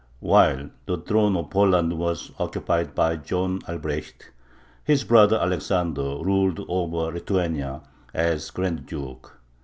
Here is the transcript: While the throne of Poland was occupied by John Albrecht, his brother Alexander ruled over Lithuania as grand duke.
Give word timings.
While 0.19 0.71
the 0.87 0.97
throne 0.97 1.37
of 1.37 1.51
Poland 1.51 1.93
was 1.93 2.31
occupied 2.39 2.95
by 2.95 3.17
John 3.17 3.61
Albrecht, 3.67 4.31
his 4.83 5.03
brother 5.03 5.37
Alexander 5.37 6.17
ruled 6.17 6.65
over 6.67 7.11
Lithuania 7.13 7.81
as 8.11 8.49
grand 8.49 8.87
duke. 8.87 9.37